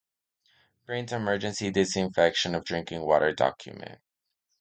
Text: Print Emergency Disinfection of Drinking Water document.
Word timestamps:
Print 0.87 1.11
Emergency 1.11 1.69
Disinfection 1.69 2.55
of 2.55 2.65
Drinking 2.65 3.01
Water 3.05 3.33
document. 3.33 3.99